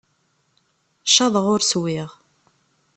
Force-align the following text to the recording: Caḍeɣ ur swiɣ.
Caḍeɣ 1.13 1.45
ur 1.53 1.61
swiɣ. 1.69 2.09